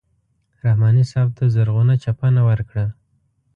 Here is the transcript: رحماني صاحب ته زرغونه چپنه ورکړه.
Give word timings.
رحماني 0.65 1.03
صاحب 1.11 1.29
ته 1.37 1.43
زرغونه 1.55 1.93
چپنه 2.03 2.41
ورکړه. 2.49 2.85